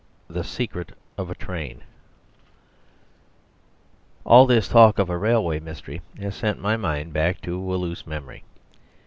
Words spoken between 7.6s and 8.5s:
a loose memory.